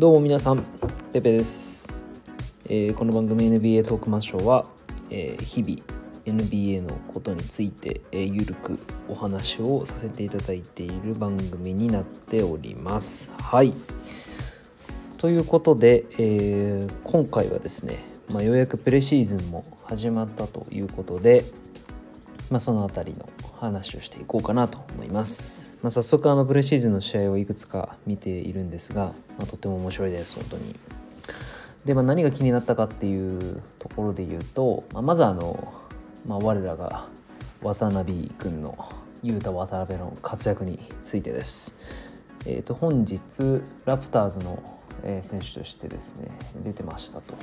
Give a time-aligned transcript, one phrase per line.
[0.00, 0.64] どうも皆さん
[1.12, 1.86] ペペです、
[2.64, 4.64] えー、この番組 NBA トークマンショーは、
[5.10, 8.78] えー、日々 NBA のことについて、えー、ゆるく
[9.10, 13.30] お話をさせていただいている番組になっております。
[13.42, 13.74] はい。
[15.18, 17.98] ということで、えー、今回はですね、
[18.32, 21.44] まあ、ようやくプレシーズンも始まったということで、
[22.50, 23.28] まあ、その辺りの
[23.60, 30.74] 話をしていこうかなと思います、まあ、早速あのプレシーズンの試合をいくつか見ているんですが、まあ、とても面白いです本当に
[31.84, 35.72] で、まあ、何が気になったかっていうところで言うと、まあ、まずあの、
[36.26, 37.06] まあ、我らが
[37.62, 38.76] 渡辺君の
[39.22, 41.78] 雄太渡辺の活躍についてです。
[42.46, 43.20] えー、と本日
[43.84, 44.80] ラプターズの
[45.20, 46.30] 選手としてですね
[46.64, 47.34] 出てましたと。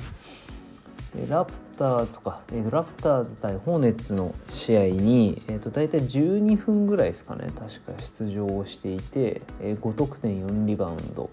[1.28, 7.46] ラプターズか、えー、ラプターズ対ホーネッツの試合に、えー、と大体12分ぐらいですかね。
[7.58, 11.30] 確か出場をしていて、えー、5得点4リバウンド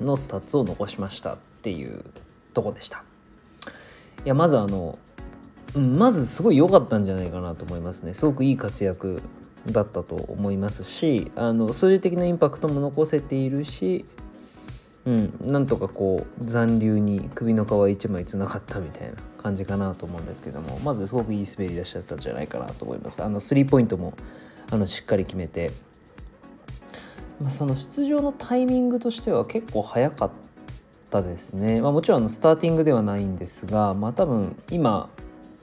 [0.00, 2.04] のスタッツを残しましたっていう
[2.52, 3.02] とこでした。
[4.24, 4.98] いやまずあの、
[5.74, 8.12] うん、まずすごい良かったんじゃないかなと思いますね。
[8.12, 9.22] すごくいい活躍
[9.72, 14.04] だったと思いますしあの数字的なインパクトも残せているし
[15.06, 23.22] うん、なんとかこう残留に首の皮一枚つながったみたいな感じかなと思うんですけどもまずすごくいい滑り出しだったんじゃないかなと思います。
[23.22, 24.14] あのスリーポイントも
[24.70, 25.70] あのしっかり決めて、
[27.40, 30.30] まあ、その出場のタイミングとしては結構早かっ
[31.08, 35.08] たですね、まあ、もちろんスターティングではないんですが、まあ、多分今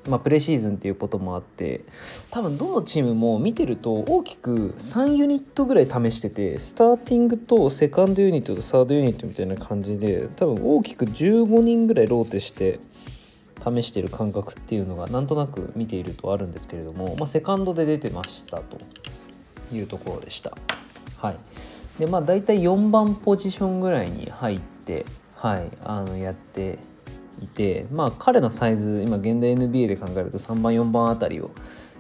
[0.08, 1.86] まあ、プレシーズンっていうこともあって
[2.30, 12.80] 多分どのチームも見てると大きく3ユニットぐらい試しててスターティングとセカンドユニットとサードユニットみたいな感じで多分大きく15人ぐらいローテして
[13.64, 18.78] 試してる感覚っていうのがなんとなく見ているとあるんですけれども、まあ、セカンドで出てましたと
[19.74, 20.58] いうところでした。
[21.18, 21.38] はい
[22.00, 26.80] でまあ、大体4番ポジションぐらいに入って、はい、あのやって
[27.44, 31.52] いてまあ彼のサイズ今現代 NBA で考えると3番4番あたりを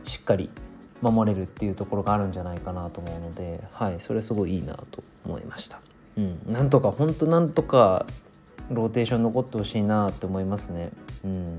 [0.04, 0.50] しっかり
[1.02, 5.80] 守れるっていうところがあるんじゃないかなと思うのではいそれすごいいいなと思いました。
[6.16, 8.06] うん、なんとか本当なんとか
[8.70, 10.92] ローテーション残ってほしいなって思いますね。
[11.24, 11.58] うん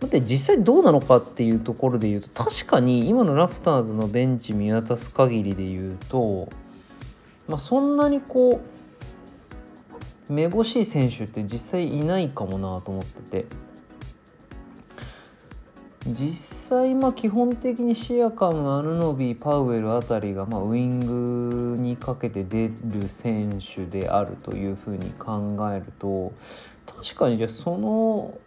[0.00, 6.50] で実際どうなのかっていうところで言うと確かに今のラプターズのベンチ見渡す限りで言うと、
[7.48, 8.75] まあ、そんなにこう
[10.28, 13.46] めぼしい選手って実際いないかもなと思ってて
[16.06, 26.32] 実際まあ基本的にシアカムアヌノビーパウエルあたりがまあウイングにかけて出る選手であるというふうに考えると
[26.86, 28.38] 確かにじゃあその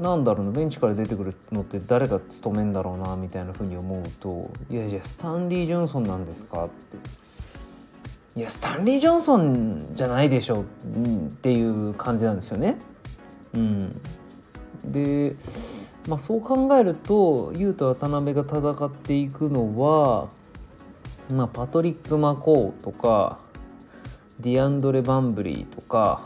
[0.00, 7.27] なんだろうなベンチから出てくるのって誰が務めんだろうなみたいなふうに思うといやいやスタンリー・ジョンソンなんですかって。
[8.38, 10.64] いやスタンリー・ジョンソンじゃないでしょっ
[11.40, 12.76] ていう感じなんですよね。
[13.52, 14.00] うん、
[14.84, 15.34] で、
[16.06, 20.28] まあ、そう考えるとユウと渡辺が戦っていくのは、
[21.28, 23.40] まあ、パトリック・マコーとか
[24.38, 26.20] ディアンドレ・バンブリーとか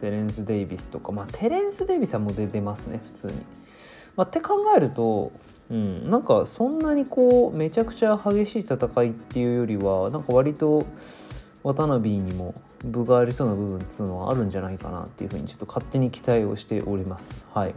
[0.00, 3.34] テレンス・デイビスとか、まあ、テレンス・デイビスはもう出てますね普通に。
[4.16, 5.30] まあ、って考えると、
[5.70, 10.86] うん、なんかそんなにこうめちゃくちゃ激しい戦いっていうよりはなんか割と
[11.62, 17.46] 渡辺にも分がありそうな部分っていうのはあるんじゃないかなっていうふうにちょっと勝手に期待をしております。
[17.54, 17.74] はい、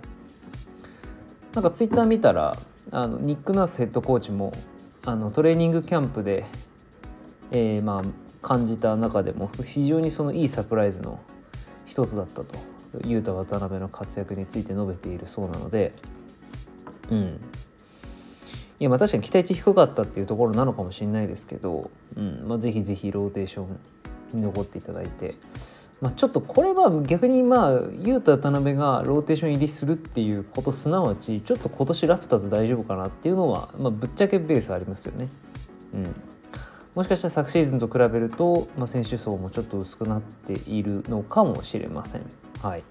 [1.53, 2.57] なんかツイッター見たら
[2.91, 4.53] あのニック・ナースヘッドコーチも
[5.05, 6.45] あのトレーニングキャンプで、
[7.51, 8.03] えー、まあ
[8.41, 11.19] 感じた中でも非常にそのいいサプライズの
[11.85, 12.55] 一つだったと
[13.05, 15.93] 雄太渡辺の活躍について述べているそうなので、
[17.11, 17.41] うん、
[18.79, 23.79] いやまあ確かに期待値低かったっていうところなのかもしれないですけど、うんまあ、ぜひぜひローテーション
[24.33, 25.35] に残っていただいて、
[26.01, 27.71] まあ、ちょっとこれは逆にまあ
[28.01, 35.29] 雄太渡辺がローテーション入りするっていうことすなわちちょっと今年ラプターズ大丈夫かなっていうのは、まあ、ぶっちゃけベースありますよね。
[35.93, 36.15] うん
[36.95, 42.21] もしかしたら昨シーズンと比べると、まあ、選手層もちょっと薄くなっているのかもしれません。
[42.61, 42.83] はい、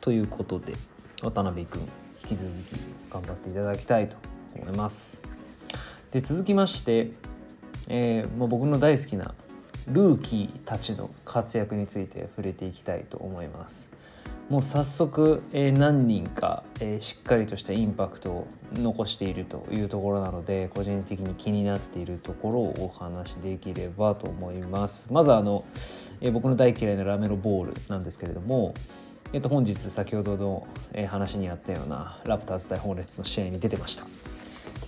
[0.00, 0.74] ということで
[1.22, 1.88] 渡辺君
[2.28, 2.72] 引き続き
[3.10, 4.16] 頑張っていただきたいと
[4.56, 5.22] 思います。
[6.10, 7.10] で続きまして、
[7.88, 9.34] えー、もう僕の大好きな
[9.88, 13.90] ルーキーたちの活躍について触れていきたいと思います。
[14.48, 25.64] もう早速、えー、何人か、えー、しっかりとしたインパクトを残しているというところなので個人的に気になっているところをお話しできればと思いますまずあの、
[26.20, 28.74] えー、僕の大嫌いなラメロボールなんですけれども、
[29.34, 30.66] えっと、本日先ほどの、
[31.08, 34.06] 話にあったようなラプターズ対ホーネッツの試合に出てました。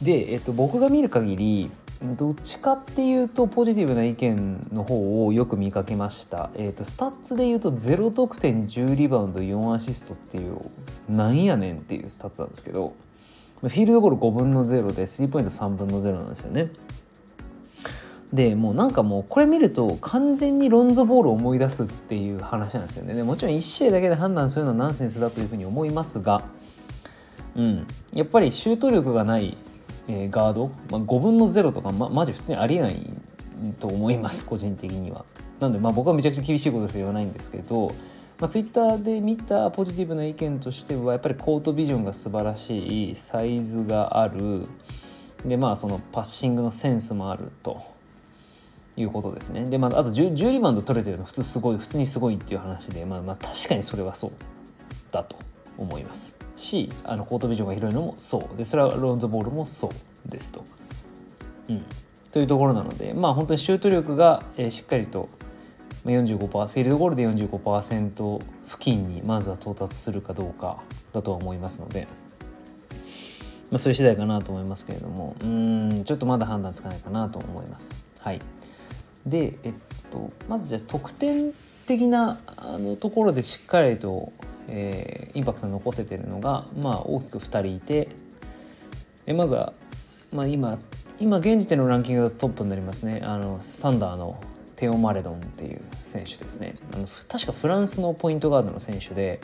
[0.00, 1.70] で、えっと、僕が見る限り
[2.16, 10.58] どっちかっていうとポジティブな意見の方をよく見かけました、えーと、スタッツでいうと0得点10リバウンド4アシストっていう
[11.08, 12.94] なんやねんっていうスタッツなんですけど
[13.62, 16.70] フィールドゴール5分の0でスリーポイント3分の0なんですよね。
[18.32, 23.14] でもうなんかもうこれ見ると完全にロンゾボールを思い出すっていう話なんですよね。
[23.14, 26.43] でもちろん1試合だけで判断するのはナンセンスだというふうに思いますが
[27.55, 29.56] うん、やっぱりシュート力がない
[30.08, 33.11] えー、ガード、まあ、5分の0とか、ま、マジ普通にありえない
[33.81, 35.25] と思います個人的には。
[35.61, 37.88] なんでまあ僕はめちゃくちゃ厳しいことしか言わないんですけど、
[38.38, 44.67] まあ、ツイッターで見たポジティブな意見としてはやっぱりコートビジョンが素晴らしいサイズがある。
[45.44, 47.82] でまあそのパッシングのセンスもあると
[48.96, 54.32] いうことですねでまああと 10, 10リバウンド取れてるの普通すごい普通にすごいっていう話でまあまあ確かにそれはそう
[55.12, 55.37] だと
[55.78, 56.34] 思います。
[56.56, 60.64] しあのコートビジョンが広いのもそうでそれはローンズボールもそうですと。
[61.69, 61.84] うん、
[62.32, 65.28] というところなのでまあ本当にシュート力が、えー、しっかりと
[66.06, 70.78] 45%フィールドゴールで45%付近にまずは到達するかどうか
[71.12, 72.06] だとは思いますので、
[73.70, 77.90] まあ、そういう次第かなと思いますけれどもうんちょっとまだ判断つかないかなと思います。
[78.20, 78.40] はい、
[79.26, 79.73] で、えっ
[80.11, 81.52] と、まずじゃあ得点
[81.87, 84.32] 的なあのところでしっかりと
[84.69, 88.08] えー、インパクトを残せてるのが、まあ、大きく2人いて、
[89.26, 89.73] えまずは、
[90.32, 90.78] まあ今、
[91.19, 93.20] 今現時点のランキングがトップになりますね。
[93.25, 94.38] あのサンダーの
[94.76, 95.81] テオ・マレドンっていう
[96.12, 96.76] 選手ですね。
[96.93, 99.40] あの確かフランスのポイントガードの選手で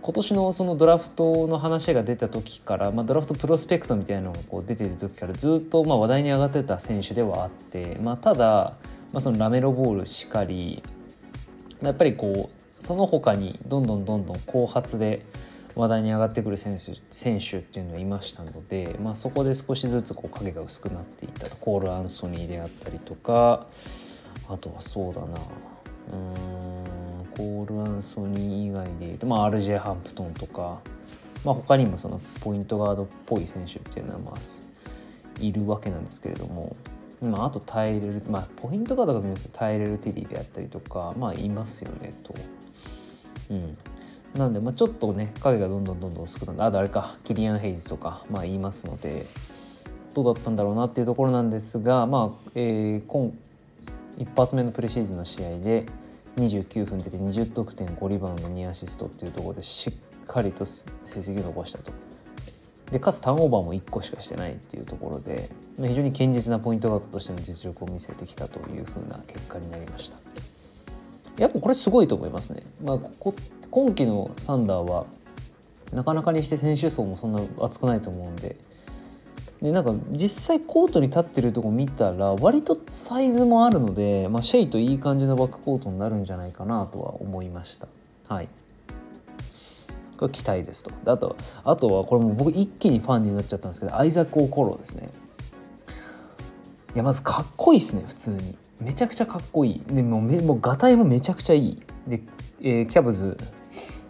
[0.00, 8.74] 今年のそのドラフトの話が出た時から、まあ、ドラフトプロスペクトみたいなのがこう出てる時からずっとまあ話題に上がってた選手ではあって、まあ、ただ、
[9.12, 10.82] まあ、そのラメロボールしかり
[11.82, 15.24] やっぱりこうその他にどんどんどんどん後発で
[15.74, 23.66] 話題に上がってくる選手選手っていうのはいましたので、まあ、そこで少しずつこう影が薄くなっていったコール・アンソニーであったりとか
[24.48, 25.26] あとはそうだな。
[26.12, 26.97] うん。
[27.38, 30.80] コール・アンソニー以外でいうと、まあ、RJ ハンプトンとか、
[31.44, 34.34] まあ、他にもそのポイントガードっぽい選手っていうのはまあ
[35.40, 36.76] いるわけなんですけれども。
[37.20, 42.32] まあ、あとタイレル、まあ、ポイントガードが見ますとタイレル・ティリであったりとか、まあ、いますよねと。
[43.50, 43.76] うん、
[44.34, 49.26] なんで、まあ、ちょっとね影がどんどんどんどん薄くなってあとあれかキリアン・ヘイズとか、まあ、言いますので
[50.14, 53.32] どうだったんだろうなっていうところなんですが、まあえー、今
[54.18, 55.86] 一発目のプレシーズンの試合で
[56.38, 61.92] 29分出て20得点5リバウンド2アシストっていうところでしっかりと成績を残したと。
[62.90, 70.18] でかつターンオーバーも1個しかしてないっていうところで非常に堅実なポイントガードとしての実力を見せてきたというふうな結果になりました。
[71.36, 72.62] やっぱこれすごいと思いますね。
[72.82, 73.34] まあ、こ
[73.70, 75.06] 今季のサンダーは
[75.92, 78.56] なかなかにして選手層もそんな厚くないと思うんで
[79.62, 87.88] でなんか実際コートに立ってるとこ見たら割とサイズもあるので、まあ、シェイといい感じのバックコートになるんじゃないかなとは思いました。
[88.28, 88.48] はい。
[90.16, 90.92] これ期待ですと。
[91.06, 95.08] あとあとはこれも僕一気にファンになっちゃったんですけどアイザック・オコロですね。
[96.94, 98.56] いやまずかっこいいですね普通に。
[98.80, 99.82] めちゃくちゃかっこいい。
[99.92, 101.82] でももうがたいもめちゃくちゃいい。
[102.06, 102.22] で、
[102.60, 103.36] えー、キャブス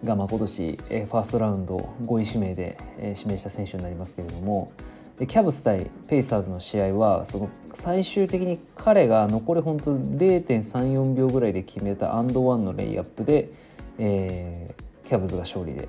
[0.05, 4.73] がまあ今年、えー、ファーストラウンド5位指名で、えー、指名した選手になりますけれども
[5.19, 13.51] でキャブス対ペイサーズの試合はその最終的に彼が残り本当0.34秒ぐらいで決めたアンドワンのレイアップで、
[13.99, 15.89] えー、キャブスが勝利で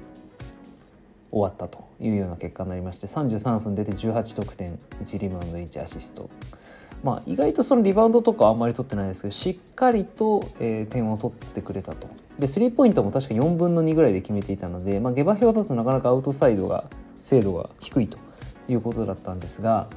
[1.32, 6.30] 終わったというような結果になりまして33分出て18得点1リバウンド1アシスト。
[7.02, 12.10] まあ、意外とそのリバウンドとかあんまり取ってないですけどしっかりと、えー、点を取ってくれたと。
[12.38, 16.86] でスリーポイントも確か4分の2ぐらいで決めていたので、まあ、下馬評だとなかなかアウトサイドが
[17.22, 18.18] 精度が低いと。
[18.70, 19.88] いうことだったんですが、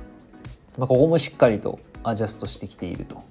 [0.78, 3.22] まあ、ここもしっかりとアジャストしてきていると、ま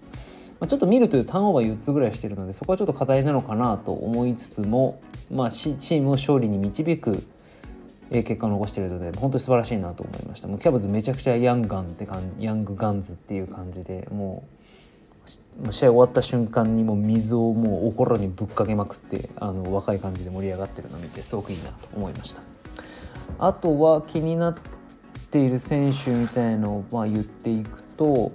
[0.62, 7.24] あ、ちょっと見るとターンオーバー4つぐらいしてるのでそこはちょっと課題なのかなと思いつつも、まあ、チームを勝利に導く
[8.12, 10.50] 結果を残しているので本当に素晴らしいなと思いました。
[10.50, 14.44] もうキャブズめちゃくちゃヤンガンって感じヤングガンズっていう感じでも
[15.66, 22.42] う試合終わった瞬間にもう水をもうおころにぶっかけまくってあの若い感じで盛り上がってるのを見てすごくいいなと思いました。
[23.40, 24.56] あとは気になっ
[25.32, 28.32] ている選手みたいのをまあ言っていくと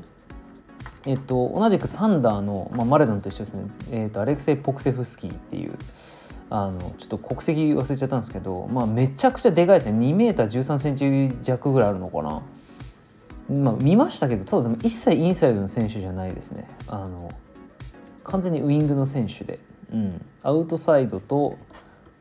[1.06, 5.78] えっと、同じくサンダーの、まあ、マレダンと一緒ですね、えっと、アレクセイ・ポクセフスキーっていう
[6.50, 9.98] あのちょっと国籍忘れちゃったんですけど、まあ、めちゃくちゃでかいですね。
[9.98, 12.42] 2メーター1 3センチ弱ぐらいあるのかな、
[13.56, 16.68] まあ、見ましたけどただでも一切インサイドの選手じゃないですね。
[16.88, 17.30] あの
[18.24, 19.60] 完全にウイングの選手で、
[19.92, 21.56] うん、アウトサイドと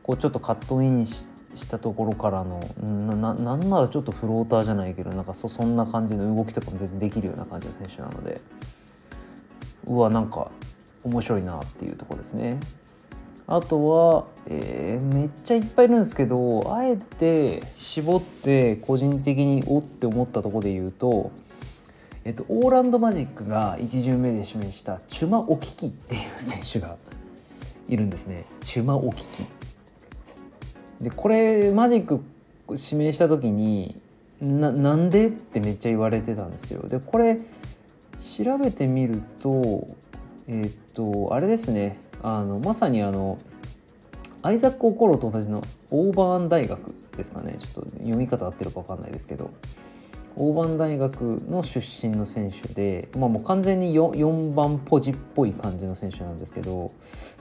[0.04, 1.26] こうちょっとカットインし
[1.56, 2.60] したところからの
[3.16, 8.40] ななんならちょっとフローターじゃないけどなんかそそんな感じの動きとかも全然できるような感じの選手なので
[9.86, 10.50] うわなんか
[11.02, 12.58] 面白いなっていうとこですね。
[13.48, 21.30] あとは、えー、めっちゃいっぱいいるんですけどあえて絞って個人的におって思ったところで言うと、
[22.24, 26.96] えっと、オーランドマジックが1巡目で指名したチュマ・オキキっていう選手が
[27.88, 29.46] いるんですねチュマ・オキキ。
[31.00, 32.20] でこれマジック
[32.70, 33.96] 指名した時に
[34.40, 36.88] ななんでってめっちゃ言われてたんですよ。
[36.88, 37.38] でこれ
[38.20, 39.86] 調べてみると
[40.48, 41.98] えっ、とあれですね。
[42.22, 43.38] あのまさにあの
[44.42, 47.56] アイザック・オコロと同じのオーバーン大学ですかね。
[47.58, 49.50] ちょっと読み方合ってるか分かんないですけど。
[50.38, 56.92] オーバーン大学の出身の選手で、まあ、もう完全に 4, 4番ポジっぽい感じの選手なんですけど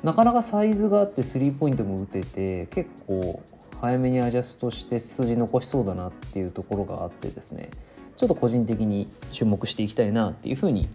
[0.02, 3.44] なかなかサイズがあってスリーポイントも打てて結構
[3.82, 7.70] 早めにアジャストして数字残しそうだなっていうところがあってですね
[8.16, 10.88] ちょっと個人的に注目していきたいなっていうふうに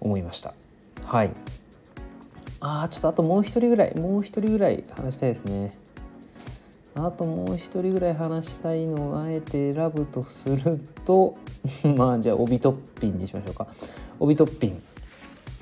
[0.00, 0.54] 思いました。
[1.04, 1.30] はい
[2.60, 5.76] ああちょっとあともう一人ぐらいもう一人ぐらい話したいですね
[7.06, 11.36] あともう一人ぐらい話したいのをあえて選ぶとすると
[11.96, 13.66] まあじゃあ帯トッピンにしましょうか。
[14.20, 14.82] 帯トッピン。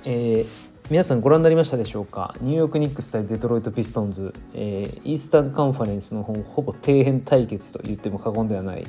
[0.05, 0.47] えー、
[0.91, 2.35] 皆さんご覧になりましたでしょうか？
[2.41, 8.85] ニューヨークニックス対デトロイト・ピストンズ、えー、イースタンカンファレンスのほぼ底辺対決と言っても過言ではない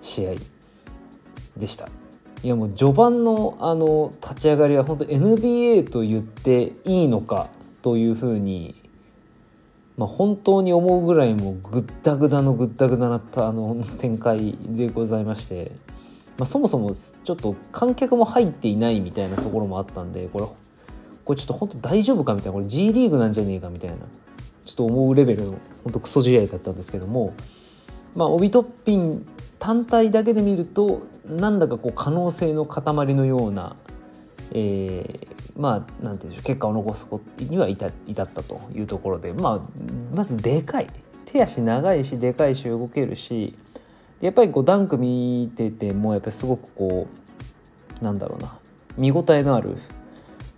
[0.00, 0.34] 試合
[1.56, 1.88] でした。
[2.42, 7.48] いやもう序盤のあの立ち上がりは本当 NBA と言っていいのか
[7.82, 8.74] というふうに、
[9.98, 15.72] まあ、本当に思うぐらいもうぐったぐだのぐったぐだなったあの展開でございまして、
[16.38, 20.46] まあ、そもそもちょっと観客も入っていないみたいなところもあったんでこれ
[21.24, 23.96] これちょっと本当大丈夫かみたいなこれ G リーグなんじゃねえかみたいな
[24.64, 27.34] ちょっと思うレベルの本当クソ試合だったんですけども
[28.14, 29.26] まあ帯トッピン
[29.58, 33.76] 単体だけで見るとなんだかこう可能性の塊のような、
[34.52, 37.92] えー、まあなんていうんでしょう結果を残すことには至っ
[38.26, 40.86] たというところで、まあ、まずでかい。
[41.30, 43.54] 手足長いしでかいし動けるし
[44.20, 47.06] やっぱりこうダンク見ててもやっぱりすごくこ
[48.00, 48.56] うなんだろうな
[48.96, 49.76] 見応えのある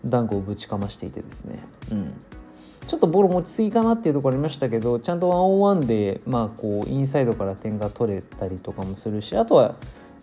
[0.04, 1.58] ダンクをぶちかましていてですね、
[1.90, 2.12] うん、
[2.86, 9.74] ちょっとボール持ちすぎかなっていうところありましたけどちゃんとワンオンワンで、まあ、こうインサイドから点が取れたりとかもするしあとは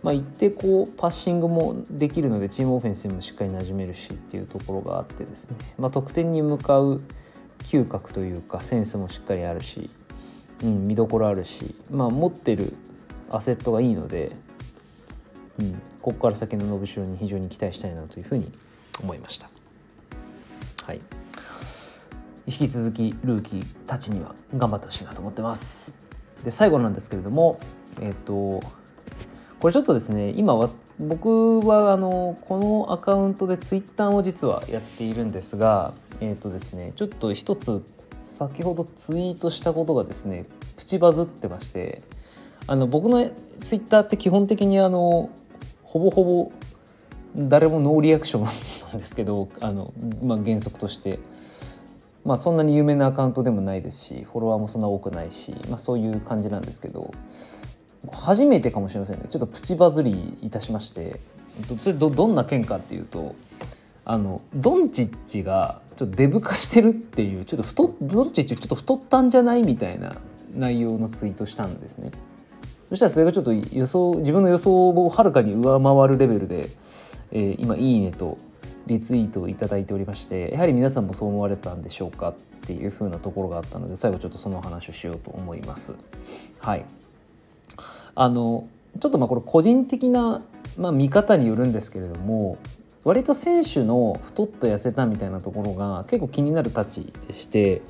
[0.02, 7.00] まあ、一定こうパッシングもできるのでチームオフェンスにもしっかり馴染めるしっていうところがあってですね、まあ、得点に向かう
[7.60, 9.90] 嗅覚というかセンスもしっかりあるし、
[10.62, 12.74] うん、見どころあるし、まあ、持ってる
[13.30, 14.30] アセットがいいので、
[15.58, 18.52] うん、ここから先の伸びしろに非常に期待したいなというふうに
[19.02, 19.50] 思いました。
[20.84, 21.00] はい
[22.46, 25.98] 引き続きルーキーたちには頑張ってほしいなと思ってます。
[26.44, 27.60] で最後なんですけれども、
[28.00, 28.62] えっ、ー、と
[29.60, 37.84] これちょっとですね今は僕はあのこのアカウントでツイッターを実はやっているんですがえっ、ー、とですねちょっと一つ
[38.20, 40.44] 先ほどツイートしたことがですね
[40.76, 42.02] プチバズってまして
[42.66, 43.30] あの僕の
[43.64, 45.30] ツイッターって基本的にあの
[45.82, 46.52] ほぼほぼ
[47.36, 48.42] 誰もノーリアクション
[48.92, 51.18] なんですけどあの、まあ、原則として。
[52.24, 57.10] まあ、そんなに有名なアカウントでもないですしフォロワーもそんな多くないし、まあ、そういう感じなんですけど
[58.12, 59.26] 初めてかもしれませんね。
[59.30, 61.20] ちょっとプチバズりいたしまして。
[61.78, 63.34] それどどんな件かっていうと
[64.04, 70.14] あのドンチッチがちょっとデブ化してるっていうちょっと太ドンチッチちょっと太ったんじゃないみたいな
[70.54, 72.10] 内容のツイートしたんですね。
[72.88, 76.70] そしたらそれがちょっと予想自分の予想をはるかに上回るレベルで、
[77.32, 78.38] えー、今「いいね」と
[78.86, 85.94] リツイートをいただいておりましてやはり皆さんもそう思われたんでしょうかっていうふうなところがあったので最後ちょっとその話をしようと思います。
[86.60, 86.86] はい。
[88.20, 88.66] あの
[88.98, 90.42] ちょっとまあこれ個人的な、
[90.76, 92.58] まあ、見方によるんですけれども
[93.04, 97.80] 割と選手の太った痩せたみたいなところが結構気になるタッチでして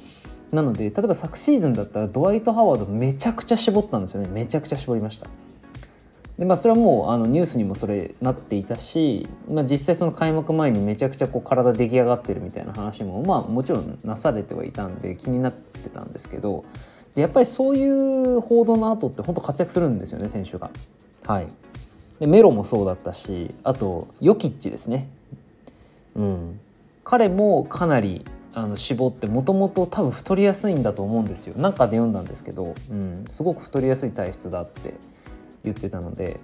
[0.53, 5.29] なので例えば昨シーズンだったらドワイト・ハワードめちゃくちゃ絞ったんですよねめちゃくちゃ絞りました。
[6.39, 16.65] でまあ、それはもうあのニュースにもそれなっていたし、まあ、実際その開幕前にめちゃくちゃこう体出来上がってるみたいな話もまあもちろんなされてはいたんで気になってたんですけど
[17.15, 20.71] でやっぱりそういう報道の後って本当活躍するんですよね選手が。
[21.27, 21.49] はい、
[22.21, 25.09] でメロもそうだったしあとヨキッチですね。
[26.15, 26.61] うん、
[27.05, 28.25] 彼もかなり
[28.55, 34.95] あの絞ってもともと多分太りやすいんだと思うんですよ中で読んだんですけど、うん、すごく太りやすい体質だって
[35.65, 36.41] 言ってたので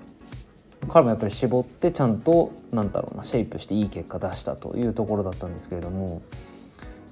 [0.88, 6.22] 彼もやっぱり絞ってちゃんとなんだろうなシェイプしていい結果出したというところだったんですけれども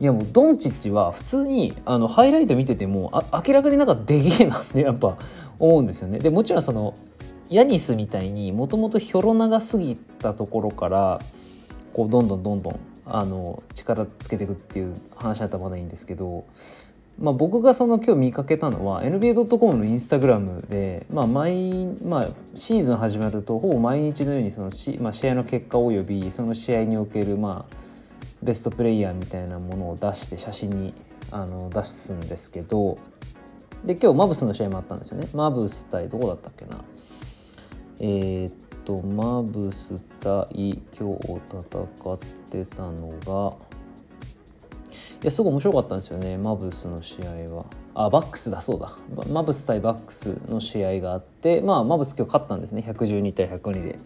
[0.03, 5.17] いやもうドンチッチは普通にあのハイライト見ててもあ明らかになんかでげえなってやっぱ
[5.61, 6.19] 思うんですよね。
[6.19, 6.97] でもちろんその
[7.51, 11.21] ヤニスみたいにもともとひょろ長すぎたところから
[11.93, 16.47] こうどんどんどんどんあの力つけていくっていう話だったらまだいいんですけど、
[17.21, 27.92] まあ、僕がその今日見かけたのは NBA.com のインスタグラムで、まあ毎まあ、シーズン始まるとほぼ毎日のようにそのし、まあ、試合の結果およびその試合における、まあ、
[28.43, 30.95] ベストプレイヤーみたいなものを出して写真に
[31.31, 32.99] あの出すんですけど
[33.85, 35.27] で今日マブスの試合もあったんですよね。
[35.35, 36.85] マブス対どこだったっけな。
[37.99, 38.53] えー、っ
[38.85, 42.19] とマブス対今日戦っ
[42.51, 43.57] てたのが
[45.23, 47.67] いやすごい面白かったんですよねマブスの試合は。
[47.95, 48.97] あバックスだそうだ。
[49.33, 52.85] マブス対バックスの試合があってまあマブス今日勝ったんですね。
[52.87, 53.99] 112対102で、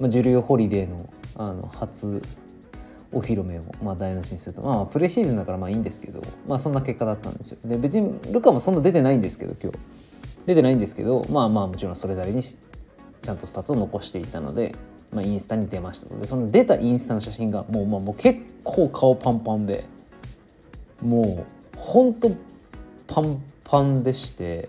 [0.00, 2.20] まあ、ジュリオ・ホリデーのあの初
[3.12, 4.62] お披露目を、まあ、台無しにすると。
[4.62, 7.58] まあプレシーズンだからまあいいんですけどまあそんな結果だったんですよ。
[7.64, 9.78] で別にルカもそんな出てないんですけど今日。
[10.46, 14.74] 出てないんですけどまあまあもちろんそれなりにちゃんとスタッツを残していたので、
[15.12, 19.84] まあ、インスタに出ましたのでその出たインスタの写真がもう,、まあ、もう結構顔パンパンで
[21.00, 22.30] もうほんと
[23.06, 24.68] パンパンでして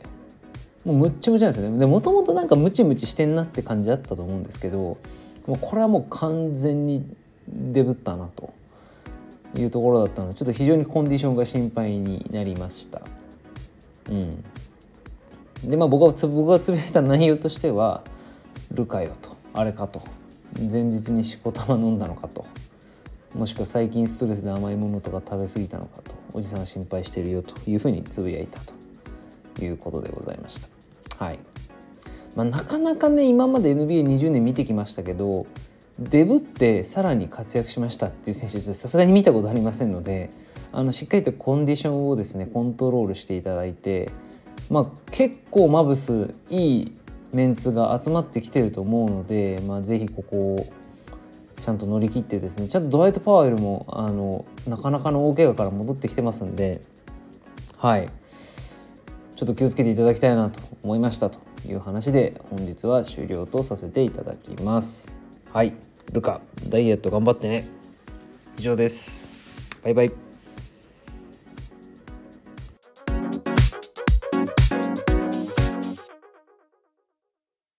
[0.86, 1.80] もうむっちゃむちゃなんですよね。
[1.80, 4.98] でもともとなんかムチムチしてんなって感じだったと思うんですけど
[5.48, 7.06] もうこれはもう完全に
[7.48, 8.54] デブったなと。
[9.56, 13.02] いうところだったのでちょっと非常にコンディションが心配になりました。
[14.10, 14.44] うん。
[15.64, 18.04] でまあ僕が僕がつぶやいた内容としては
[18.74, 20.02] 「ルカよ」と「あれか」と
[20.58, 22.46] 「前日にしこたま飲んだのか」と。
[23.36, 26.14] もしくは最近ストレスで甘いものとか食べ過ぎたのかと。
[26.34, 28.74] おじさん心配してるよというふうにつぶやいたと。
[29.62, 31.26] いうことでございました。
[31.26, 31.40] はい。
[32.36, 35.46] まあ、なかなかね今まで NBA20 年見てきましたけど
[36.00, 40.32] デブってさらに活躍しましたっていう選手さすがに見たことありませんので
[40.72, 44.12] あのしっかりとコンディションをですねコントロールしていただいて、
[44.70, 46.96] まあ、結構マブスいい
[47.32, 50.66] メンツが集まってきてると思うので、まあ、ぜひここを
[51.62, 56.82] ちゃんと乗り切ってですねちゃんとドワイト・パワールもあのなかなかの大怪我から戻ってきてますんで
[57.78, 58.10] はい
[59.36, 65.23] ちょっと気をつけていただきたいなと思いましたという話で本日は終了とさせていただきます。
[65.54, 65.74] はい。
[66.12, 67.68] ルカダイエット頑張ってね。
[68.58, 69.30] 以上です。
[69.84, 70.33] バイバイ。